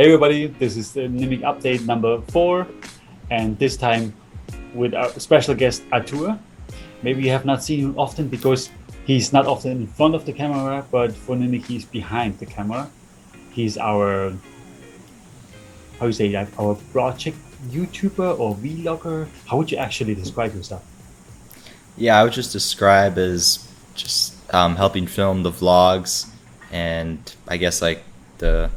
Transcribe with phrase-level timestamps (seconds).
[0.00, 2.68] Hey everybody, this is the Nimiq update number four,
[3.32, 4.14] and this time
[4.72, 6.38] with our special guest Artur.
[7.02, 8.70] Maybe you have not seen him often because
[9.06, 12.88] he's not often in front of the camera, but for Nimiq he's behind the camera.
[13.50, 14.34] He's our
[15.98, 17.36] how you say that our project
[17.66, 19.26] YouTuber or vlogger.
[19.48, 20.84] How would you actually describe yourself?
[21.96, 26.30] Yeah, I would just describe as just um, helping film the vlogs
[26.70, 27.18] and
[27.48, 28.04] I guess like
[28.38, 28.70] the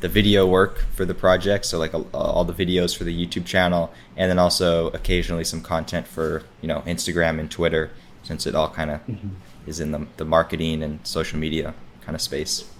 [0.00, 3.92] the video work for the project so like all the videos for the youtube channel
[4.16, 7.90] and then also occasionally some content for you know instagram and twitter
[8.22, 9.28] since it all kind of mm-hmm.
[9.66, 12.70] is in the, the marketing and social media kind of space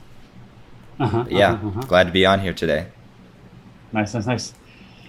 [1.01, 1.81] uh-huh, yeah uh-huh, uh-huh.
[1.83, 2.87] glad to be on here today
[3.93, 4.55] nice nice nice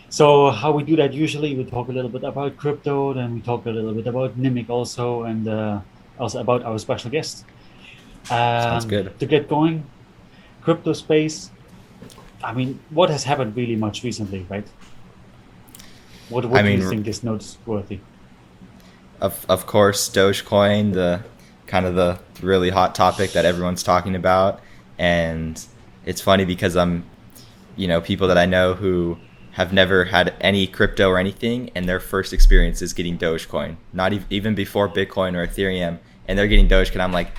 [0.09, 3.41] so how we do that usually we talk a little bit about crypto then we
[3.41, 5.79] talk a little bit about Nimiq also and uh,
[6.19, 7.45] also about our special guest
[8.29, 9.17] um, Sounds good.
[9.19, 9.83] To get going,
[10.61, 11.49] crypto space.
[12.43, 14.67] I mean, what has happened really much recently, right?
[16.29, 17.99] What, what I do mean, you think is noteworthy?
[19.19, 21.23] Of of course, Dogecoin, the
[21.67, 24.61] kind of the really hot topic that everyone's talking about,
[24.97, 25.63] and
[26.05, 27.03] it's funny because I'm,
[27.75, 29.17] you know, people that I know who
[29.51, 34.13] have never had any crypto or anything, and their first experience is getting Dogecoin, not
[34.29, 37.01] even before Bitcoin or Ethereum, and they're getting Dogecoin.
[37.01, 37.31] I'm like,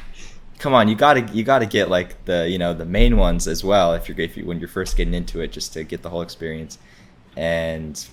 [0.61, 3.65] come on, you gotta you gotta get like the you know the main ones as
[3.65, 6.11] well if you're if you, when you're first getting into it just to get the
[6.11, 6.79] whole experience,
[7.37, 8.07] and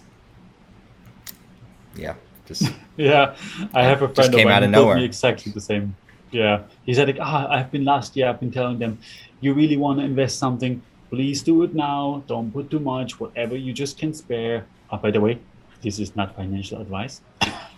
[1.96, 2.16] yeah,
[2.48, 3.36] just yeah,
[3.74, 4.98] I have a friend came of out of nowhere.
[4.98, 5.96] exactly the same.
[6.32, 8.28] Yeah, he said like, ah, I've been last year.
[8.28, 8.98] I've been telling them,
[9.42, 12.24] you really want to invest something, please do it now.
[12.28, 13.20] Don't put too much.
[13.20, 14.66] Whatever you just can spare.
[14.92, 15.40] Oh, by the way,
[15.82, 17.22] this is not financial advice.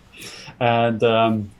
[0.60, 1.50] and um,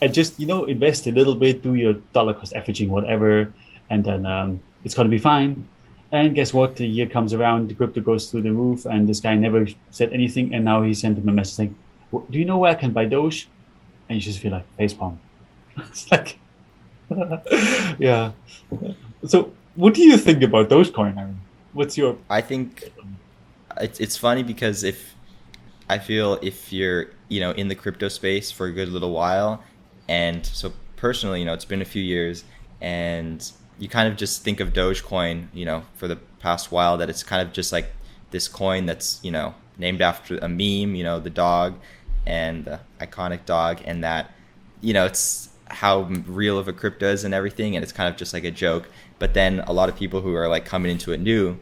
[0.00, 3.52] and just you know invest a little bit, do your dollar cost averaging, whatever,
[3.90, 5.68] and then um, it's gonna be fine.
[6.10, 6.76] And guess what?
[6.76, 10.12] The year comes around, the crypto goes through the roof, and this guy never said
[10.12, 11.76] anything, and now he sent him a message saying,
[12.30, 13.48] "Do you know where I can buy Doge?"
[14.08, 15.18] And you just feel like facepalm.
[15.76, 16.38] it's like,
[17.98, 18.32] yeah.
[19.26, 21.18] So, what do you think about Dogecoin?
[21.18, 21.40] I mean,
[21.72, 22.16] what's your?
[22.30, 22.90] I think
[23.80, 25.14] it's it's funny because if
[25.88, 29.62] I feel if you're you know in the crypto space for a good little while
[30.08, 32.44] and so personally, you know, it's been a few years,
[32.80, 37.08] and you kind of just think of Dogecoin, you know, for the past while that
[37.10, 37.92] it's kind of just like
[38.30, 41.74] this coin that's you know named after a meme, you know, the dog
[42.26, 44.32] and the iconic dog, and that
[44.80, 48.16] you know it's how real of a crypto is and everything, and it's kind of
[48.16, 48.88] just like a joke.
[49.18, 51.58] But then a lot of people who are like coming into it new,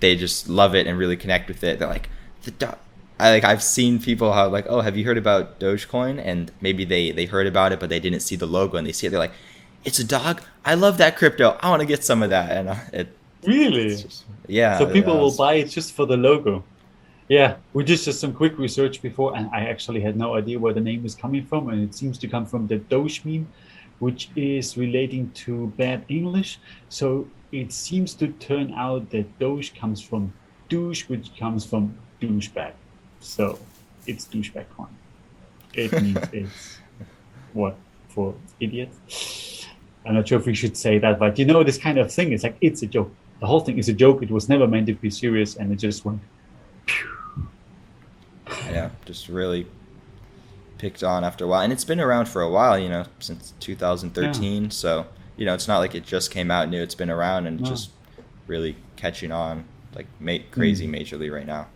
[0.00, 1.78] they just love it and really connect with it.
[1.78, 2.08] They're like,
[2.42, 2.78] the dog,
[3.18, 6.20] I like I've seen people how like oh have you heard about Dogecoin?
[6.24, 8.92] And maybe they they heard about it but they didn't see the logo and they
[8.92, 9.32] see it they're like
[9.84, 10.42] it's a dog?
[10.64, 11.58] I love that crypto.
[11.60, 12.50] I want to get some of that.
[12.50, 13.08] And uh, it
[13.46, 13.90] really?
[13.96, 16.64] just, yeah so people will buy it just for the logo?
[17.28, 20.74] Yeah we just did some quick research before and I actually had no idea where
[20.74, 23.46] the name is coming from and it seems to come from the Doge meme
[24.00, 26.58] which is relating to bad English.
[26.88, 30.32] So it seems to turn out that Doge comes from
[30.68, 32.72] douche which comes from douchebag
[33.24, 33.58] so
[34.06, 34.88] it's douchebag coin.
[35.72, 36.78] It means it's
[37.52, 37.76] what
[38.08, 39.66] for idiots.
[40.06, 42.32] I'm not sure if we should say that, but you know, this kind of thing
[42.32, 43.12] is like it's a joke.
[43.40, 44.22] The whole thing is a joke.
[44.22, 46.20] It was never meant to be serious, and it just went.
[48.70, 49.66] Yeah, just really
[50.78, 52.78] picked on after a while, and it's been around for a while.
[52.78, 54.64] You know, since 2013.
[54.64, 54.68] Yeah.
[54.68, 55.06] So
[55.36, 56.82] you know, it's not like it just came out new.
[56.82, 57.66] It's been around and no.
[57.66, 57.90] just
[58.46, 59.64] really catching on
[59.94, 61.00] like ma- crazy mm.
[61.00, 61.66] majorly right now.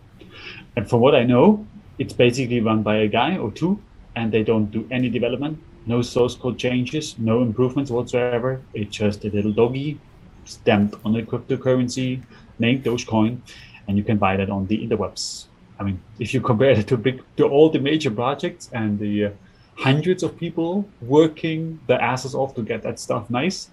[0.75, 1.65] And from what I know,
[1.97, 3.79] it's basically run by a guy or two,
[4.15, 8.61] and they don't do any development, no source code changes, no improvements whatsoever.
[8.73, 9.99] It's just a little doggy
[10.45, 12.21] stamped on a cryptocurrency
[12.57, 13.39] named Dogecoin,
[13.87, 15.45] and you can buy that on the interwebs.
[15.79, 19.25] I mean, if you compare it to big to all the major projects and the
[19.25, 19.31] uh,
[19.75, 23.69] hundreds of people working their asses off to get that stuff nice,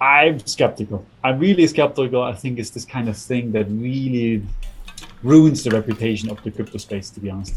[0.00, 1.04] I'm skeptical.
[1.24, 2.22] I'm really skeptical.
[2.22, 4.42] I think it's this kind of thing that really
[5.22, 7.56] ruins the reputation of the crypto space, to be honest.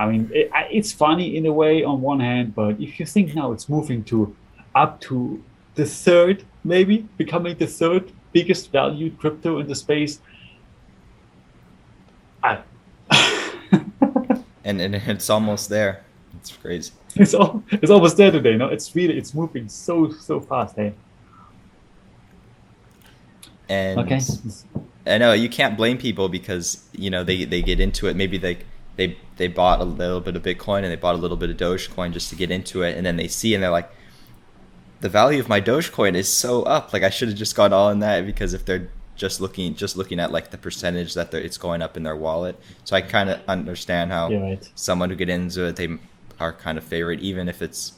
[0.00, 3.34] I mean, it, it's funny in a way on one hand, but if you think
[3.34, 4.34] now it's moving to
[4.74, 5.42] up to
[5.74, 10.20] the third, maybe becoming the third biggest valued crypto in the space,
[12.42, 12.60] I.
[14.64, 16.04] and and it's almost there.
[16.40, 16.92] It's crazy.
[17.14, 18.56] It's all it's almost there today.
[18.56, 20.76] No, it's really it's moving so so fast.
[20.76, 20.94] Hey.
[23.72, 24.20] And okay.
[25.06, 28.16] I know you can't blame people because you know they, they get into it.
[28.16, 28.58] Maybe they
[28.96, 31.56] they they bought a little bit of Bitcoin and they bought a little bit of
[31.56, 33.90] Dogecoin just to get into it, and then they see and they're like,
[35.00, 36.92] the value of my Dogecoin is so up.
[36.92, 39.96] Like I should have just gone all in that because if they're just looking just
[39.96, 42.58] looking at like the percentage that it's going up in their wallet.
[42.84, 44.70] So I kind of understand how right.
[44.74, 45.88] someone who get into it they
[46.38, 47.94] are kind of favorite even if it's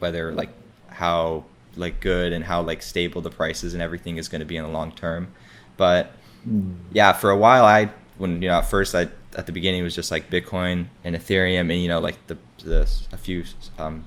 [0.00, 0.50] whether like
[0.88, 1.44] how
[1.76, 4.64] like good and how like stable the prices and everything is going to be in
[4.64, 5.28] the long term.
[5.76, 6.12] But
[6.48, 6.76] Mm.
[6.92, 9.84] yeah, for a while I when you know at first I at the beginning it
[9.84, 13.44] was just like Bitcoin and Ethereum and you know like the the a few
[13.76, 14.04] um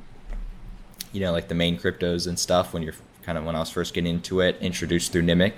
[1.11, 3.69] you know like the main cryptos and stuff when you're kind of when I was
[3.69, 5.55] first getting into it introduced through Nimiq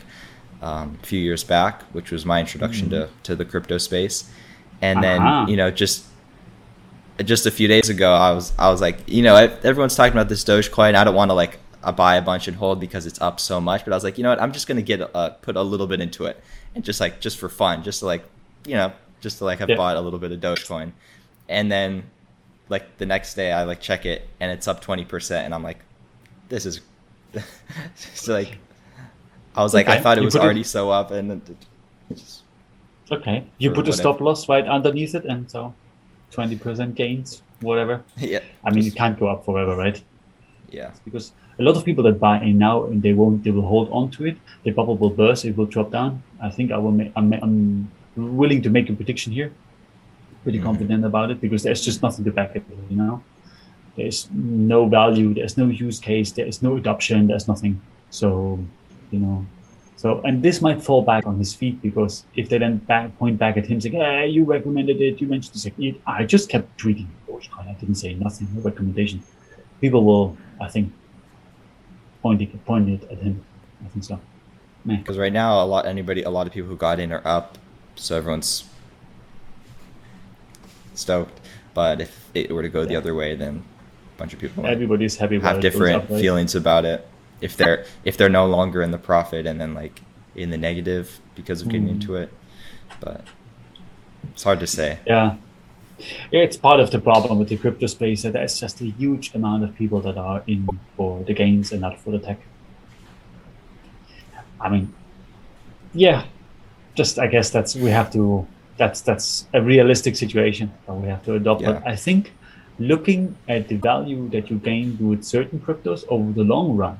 [0.63, 4.29] um, a few years back which was my introduction to to the crypto space
[4.81, 5.41] and Uh-huh.
[5.45, 6.05] then you know just
[7.23, 10.27] just a few days ago I was I was like you know everyone's talking about
[10.29, 13.19] this Dogecoin I don't want to like uh, buy a bunch and hold because it's
[13.21, 15.29] up so much but I was like you know what I'm just gonna get uh,
[15.41, 16.41] put a little bit into it
[16.75, 18.23] and just like just for fun just to like
[18.65, 18.91] you know
[19.21, 19.75] just to like have Yeah.
[19.75, 20.91] bought a little bit of Dogecoin
[21.49, 22.03] and then
[22.69, 25.79] like the next day I like check it and it's up 20% and I'm like
[26.49, 26.81] this is
[27.95, 28.57] so like
[29.55, 31.55] I was like I thought it You was put it- already so up and it
[32.15, 32.41] just
[33.11, 33.45] Okay.
[33.59, 35.73] You put a stop loss right underneath it, and so
[36.31, 38.01] 20% gains, whatever.
[38.17, 40.01] yeah I mean, it can't go up forever, right?
[40.73, 43.67] Yeah Because a lot of people that buy in now and they won't, they will
[43.73, 44.37] hold on to it.
[44.63, 46.23] The bubble will burst, it will drop down.
[46.41, 49.51] I think I will make, I'm, I'm willing to make a prediction here.
[50.43, 50.63] Pretty Mhm.
[50.69, 53.21] confident about it because there's just nothing to back it, you know?
[53.97, 57.79] There's no value, there's no use case, there's no adoption, there's nothing.
[58.09, 58.29] So,
[59.11, 59.45] you know,
[59.95, 63.37] so, and this might fall back on his feet because if they then back, point
[63.37, 66.67] back at him saying, hey, you recommended it, you mentioned this, it, I just kept
[66.81, 67.07] tweeting
[67.59, 69.21] I didn't say nothing, no recommendation.
[69.83, 70.93] People will, I think,
[72.21, 73.43] point it, point it at him.
[73.85, 74.17] I think so.
[74.87, 77.57] Because right now a lot anybody a lot of people who got in are up
[77.95, 78.63] so everyone's
[80.93, 81.39] stoked
[81.73, 83.63] but if it were to go the other way then
[84.15, 86.19] a bunch of people Everybody's happy have different up, right?
[86.21, 87.07] feelings about it
[87.41, 90.01] if they're if they're no longer in the profit and then like
[90.35, 91.91] in the negative because of getting Mm.
[91.95, 92.29] into it
[92.99, 93.21] but
[94.31, 95.15] it's hard to say Yeah.
[95.15, 95.37] Yeah,
[96.31, 99.63] It's part of the problem with the crypto space that there's just a huge amount
[99.63, 100.67] of people that are in
[100.97, 102.39] for the gains and not for the tech.
[104.59, 104.93] I mean,
[105.93, 106.25] yeah,
[106.95, 108.47] just I guess that's we have to
[108.77, 111.63] that's that's a realistic situation that we have to adopt.
[111.63, 112.33] But I think
[112.79, 116.97] looking at the value that you gain with certain cryptos over the long run,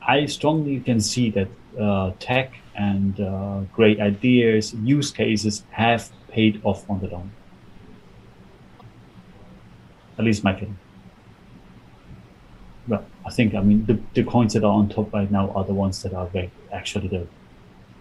[0.00, 1.48] I strongly can see that
[1.78, 7.30] uh, tech and uh, great ideas, use cases have paid off on the long.
[10.20, 10.76] At least my feeling.
[12.86, 15.64] Well, I think I mean the, the coins that are on top right now are
[15.64, 17.26] the ones that are very, actually the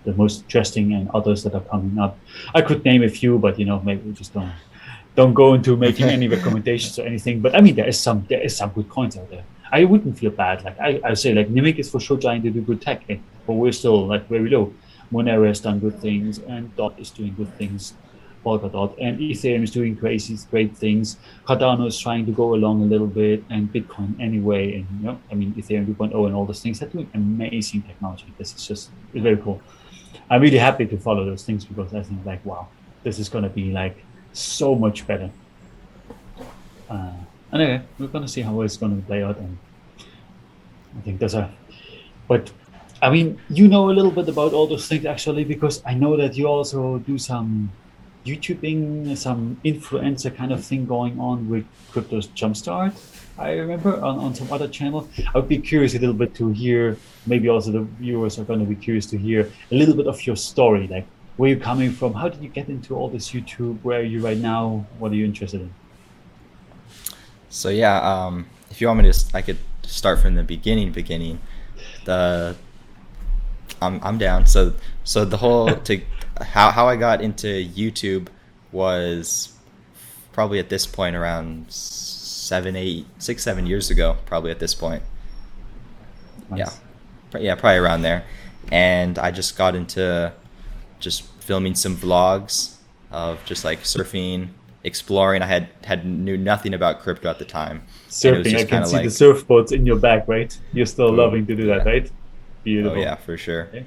[0.04, 2.20] the most interesting, and others that are coming up.
[2.54, 4.52] I could name a few, but you know maybe we just don't
[5.16, 7.40] don't go into making any recommendations or anything.
[7.40, 9.46] But I mean there is some there is some good coins out there.
[9.72, 10.66] I wouldn't feel bad.
[10.66, 13.20] Like I, I say, like Nimiq is for sure trying to do good tech, eh,
[13.48, 14.74] but we're still like very low.
[15.10, 17.94] Monero has done good things, and Dot is doing good things.
[18.44, 21.18] Polkadot and Ethereum is doing crazy, great things.
[21.46, 24.76] Cardano is trying to go along a little bit, and Bitcoin anyway.
[24.76, 26.80] And you know, I mean, Ethereum 2.0 and all those things.
[26.80, 28.26] They're doing amazing technology.
[28.38, 29.62] This is just it's very cool.
[30.30, 32.68] I'm really happy to follow those things because I think like, wow,
[33.04, 33.98] this is gonna be like
[34.34, 35.30] so much better.
[36.90, 37.14] Uh,
[37.54, 39.58] anyway, we're gonna see how it's gonna play out, and
[40.98, 41.52] I think there's a.
[42.28, 42.52] But
[43.02, 46.18] I mean, you know a little bit about all those things actually, because I know
[46.18, 47.72] that you also do some
[48.26, 52.94] YouTubing, some influencer kind of thing going on with Crypto's Jumpstart.
[53.38, 55.08] I remember on, on some other channel.
[55.34, 56.98] I would be curious a little bit to hear.
[57.26, 60.26] Maybe also the viewers are going to be curious to hear a little bit of
[60.28, 61.06] your story, like
[61.38, 62.14] where you're coming from.
[62.14, 63.80] How did you get into all this YouTube?
[63.82, 64.86] Where are you right now?
[64.98, 65.74] What are you interested in?
[67.50, 70.92] So yeah, um, if you want me to, I could start from the beginning.
[70.92, 71.40] Beginning,
[72.04, 72.58] the
[73.82, 74.46] I'm I'm down.
[74.46, 74.74] So
[75.04, 76.02] so the whole to
[76.42, 78.28] how how I got into YouTube
[78.72, 79.54] was
[80.32, 84.18] probably at this point around seven, eight, six, seven years ago.
[84.26, 85.04] Probably at this point.
[86.50, 86.80] Nice.
[87.34, 88.24] Yeah, yeah, probably around there.
[88.72, 90.32] And I just got into
[91.00, 92.76] just filming some vlogs
[93.12, 94.50] of just like surfing,
[94.84, 95.42] exploring.
[95.42, 97.84] I had had knew nothing about crypto at the time.
[98.24, 98.60] And it was Surfing.
[98.60, 100.56] I can see like- the surfboards in your back, right?
[100.74, 101.92] You're still Oh, loving to do that, yeah.
[101.92, 102.12] right?
[102.64, 102.98] Beautiful.
[102.98, 103.64] Oh yeah, for sure.
[103.68, 103.86] Okay.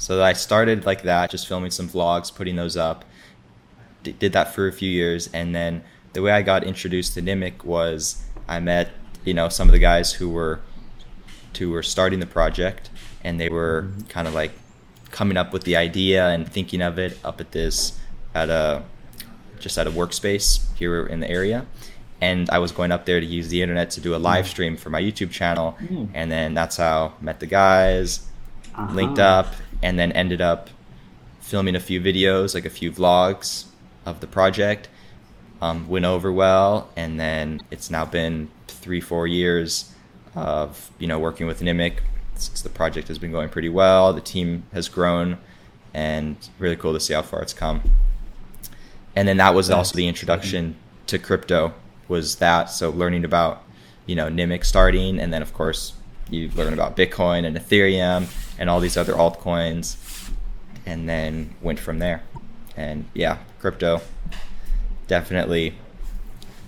[0.00, 3.04] So I started like that, just filming some vlogs, putting those up.
[4.02, 5.82] D- did that for a few years, and then
[6.14, 8.88] the way I got introduced to Nimiq was I met
[9.26, 10.60] you know some of the guys who were
[11.58, 12.88] who were starting the project,
[13.22, 14.52] and they were kind of like
[15.10, 17.98] coming up with the idea and thinking of it up at this
[18.34, 18.82] at a
[19.58, 21.66] just at a workspace here in the area,
[22.22, 24.78] and I was going up there to use the internet to do a live stream
[24.78, 26.08] for my YouTube channel, Mm.
[26.14, 28.20] and then that's how I met the guys,
[28.74, 28.94] Uh-huh.
[28.94, 30.70] linked up, and then ended up
[31.40, 33.64] filming a few videos, like a few vlogs
[34.06, 34.88] of the project.
[35.62, 39.92] Um, went over well, and then it's now been three, four years
[40.34, 41.98] of you know working with Nimiq.
[42.34, 45.36] Since the project has been going pretty well, the team has grown,
[45.92, 47.82] and really cool to see how far it's come.
[49.14, 50.76] And then that was That's also the introduction
[51.08, 51.74] to crypto.
[52.08, 53.62] Was that so learning about
[54.06, 55.92] you know Nimiq starting, and then of course
[56.30, 58.26] you learn about Bitcoin and Ethereum
[58.58, 59.96] and all these other altcoins,
[60.86, 62.22] and then went from there.
[62.76, 64.00] And yeah, crypto
[65.10, 65.74] definitely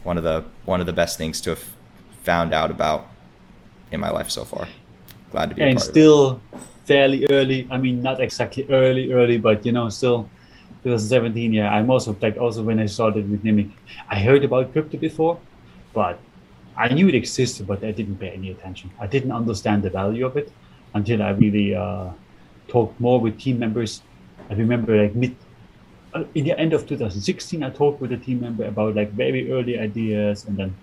[0.03, 1.65] one of the one of the best things to have
[2.25, 3.07] found out about
[3.93, 4.67] in my life so far.
[5.31, 5.93] Glad to be and part of it.
[5.93, 6.41] still
[6.85, 7.69] fairly early.
[7.71, 10.29] I mean, not exactly early, early, but you know, still
[10.83, 11.53] 2017.
[11.53, 13.71] Yeah, I'm also like also when I started with Nimiq,
[14.11, 15.39] I heard about crypto before,
[15.95, 16.19] but
[16.77, 18.91] I knew it existed, but I didn't pay any attention.
[18.99, 20.51] I didn't understand the value of it
[20.95, 22.11] until I really uh,
[22.69, 24.03] talked more with team members.
[24.51, 25.37] I remember like mid
[26.15, 29.51] uh, in the end of 2016, I talked with a team member about like very
[29.51, 30.75] early ideas, and then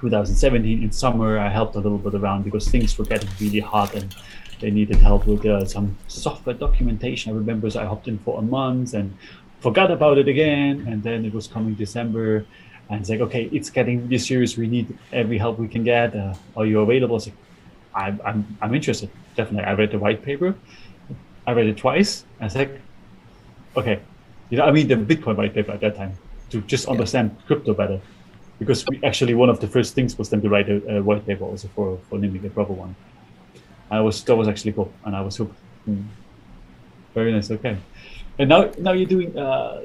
[0.00, 3.94] 2017 in summer, I helped a little bit around because things were getting really hot
[3.94, 4.14] and
[4.60, 7.32] they needed help with uh, some software documentation.
[7.32, 9.14] I remember so I hopped in for a month and
[9.60, 12.46] forgot about it again, and then it was coming December,
[12.90, 14.56] and it's like, okay, it's getting really serious.
[14.56, 16.14] We need every help we can get.
[16.14, 17.16] Uh, are you available?
[17.16, 17.36] It's like,
[17.94, 19.10] I'm, I'm, I'm interested.
[19.36, 19.64] Definitely.
[19.64, 20.54] I read the white paper.
[21.46, 22.24] I read it twice.
[22.40, 22.80] And it's like,
[23.76, 24.00] okay,
[24.50, 26.18] you know, I mean, the Bitcoin white paper at that time
[26.50, 28.00] to just understand crypto better,
[28.58, 31.24] because we actually one of the first things was then to write a, a white
[31.24, 32.96] paper also for for Nimiq, a proper one.
[33.90, 35.54] I was that was actually cool, and I was hooked.
[35.88, 36.04] Mm.
[37.14, 37.50] Very nice.
[37.50, 37.76] Okay,
[38.38, 39.82] and now now you're doing uh,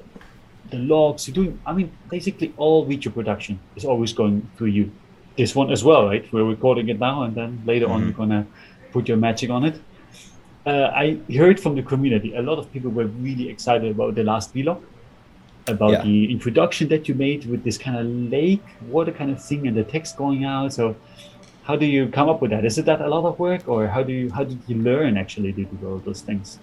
[0.69, 1.27] the logs.
[1.27, 1.59] You're doing.
[1.65, 4.91] I mean, basically all video production is always going through you.
[5.37, 6.25] This one as well, right?
[6.31, 8.05] We're recording it now, and then later on Mhm.
[8.05, 8.47] you're gonna
[8.93, 9.79] put your magic on it.
[10.65, 14.23] Uh, I heard from the community a lot of people were really excited about the
[14.23, 14.79] last vlog,
[15.67, 16.03] about Yeah.
[16.03, 19.75] the introduction that you made with this kind of lake water kind of thing and
[19.77, 20.73] the text going out.
[20.73, 20.95] So,
[21.63, 22.63] how do you come up with that?
[22.65, 25.17] Is it that a lot of work, or how do you how did you learn
[25.17, 26.59] actually to do all those things?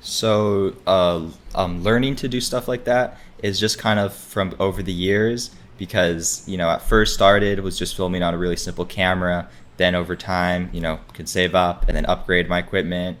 [0.00, 4.82] So, uh, um, learning to do stuff like that is just kind of from over
[4.82, 8.84] the years because, you know, at first started was just filming on a really simple
[8.84, 9.48] camera.
[9.76, 13.18] Then over time, you know, could save up and then upgrade my equipment.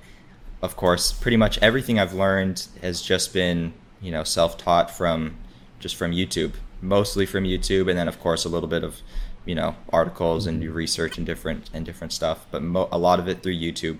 [0.62, 5.36] Of course, pretty much everything I've learned has just been, you know, self-taught from
[5.78, 9.00] just from YouTube, mostly from YouTube, and then of course a little bit of,
[9.46, 13.26] you know, articles and research and different and different stuff, but mo- a lot of
[13.26, 13.98] it through YouTube.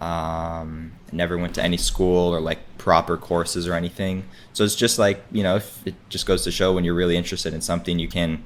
[0.00, 4.24] Um, never went to any school or like proper courses or anything.
[4.52, 7.16] So it's just like you know, if it just goes to show when you're really
[7.16, 8.42] interested in something, you can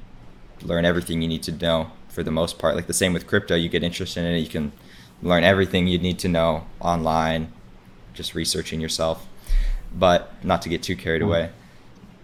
[0.62, 2.76] learn everything you need to know for the most part.
[2.76, 4.72] Like the same with crypto, you get interested in it, you can
[5.22, 7.52] learn everything you need to know online,
[8.14, 9.26] just researching yourself.
[9.92, 11.50] But not to get too carried away.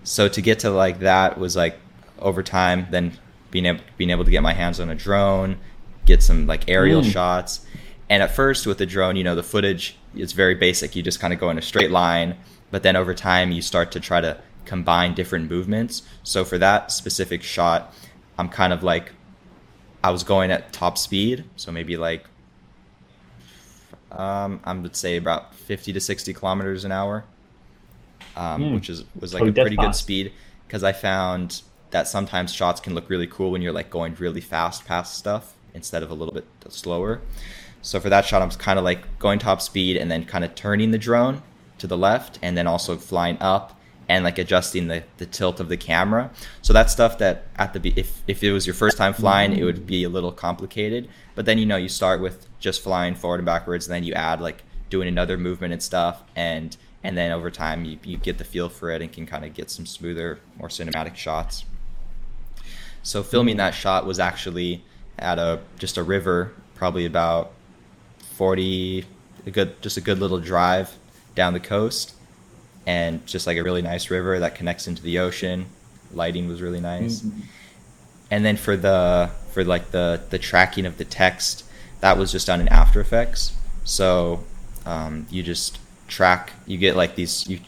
[0.04, 1.78] So to get to like that was like
[2.20, 3.18] over time, then
[3.50, 5.58] being able being able to get my hands on a drone,
[6.04, 7.10] get some like aerial Mm.
[7.12, 7.60] shots.
[8.08, 10.94] And at first with the drone, you know, the footage is very basic.
[10.94, 12.36] You just kind of go in a straight line,
[12.70, 16.02] but then over time you start to try to combine different movements.
[16.22, 17.92] So for that specific shot,
[18.38, 19.12] I'm kind of like
[20.04, 22.24] I was going at top speed, so maybe like
[24.12, 27.24] um, I would say about 50 to 60 kilometers an hour,
[28.36, 28.74] um, Hmm.
[28.74, 30.32] which is was like Oh, a pretty good speed
[30.66, 34.40] because I found that sometimes shots can look really cool when you're like going really
[34.40, 37.20] fast past stuff instead of a little bit slower.
[37.86, 40.56] So for that shot, I'm kind of like going top speed and then kind of
[40.56, 41.42] turning the drone
[41.78, 43.78] to the left and then also flying up
[44.08, 46.32] and like adjusting the, the tilt of the camera.
[46.62, 49.62] So that's stuff that at the if if it was your first time flying, it
[49.62, 51.08] would be a little complicated.
[51.36, 54.14] But then you know you start with just flying forward and backwards, and then you
[54.14, 58.38] add like doing another movement and stuff, and and then over time you, you get
[58.38, 61.64] the feel for it and can kind of get some smoother, more cinematic shots.
[63.04, 64.84] So filming that shot was actually
[65.20, 67.52] at a just a river, probably about
[68.36, 69.04] forty,
[69.46, 70.94] a good just a good little drive
[71.34, 72.14] down the coast,
[72.86, 75.66] and just like a really nice river that connects into the ocean.
[76.12, 77.20] Lighting was really nice.
[77.20, 77.42] Mhm.
[78.30, 81.64] And then for the for like the the tracking of the text,
[82.00, 83.52] that was just done in After Effects.
[83.84, 84.44] So
[84.84, 85.78] um, you just
[86.08, 86.52] track.
[86.66, 87.46] You get like these.
[87.48, 87.60] You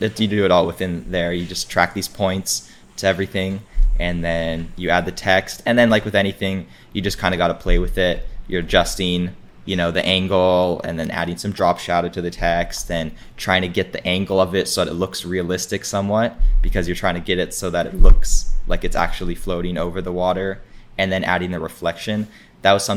[0.00, 1.32] you do it all within there.
[1.32, 3.60] You just track these points to everything,
[3.98, 5.62] and then you add the text.
[5.66, 8.26] And then like with anything, you just kind of got to play with it.
[8.48, 9.34] You're adjusting
[9.64, 13.62] you know the angle and then adding some drop shadow to the text and trying
[13.62, 17.14] to get the angle of it so that it looks realistic somewhat because you're trying
[17.14, 20.60] to get it so that it looks like it's actually floating over the water
[20.98, 22.28] and then adding the reflection.
[22.62, 22.92] That was something